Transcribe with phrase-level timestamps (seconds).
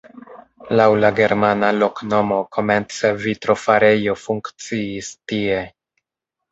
[0.79, 5.65] Laŭ la germana loknomo komence vitrofarejo funkciis tie.